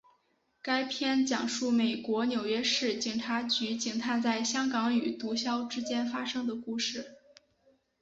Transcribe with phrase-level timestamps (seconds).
[0.63, 7.05] 该片讲述美国纽约市警察局警探在香港与毒枭之间发生的故事。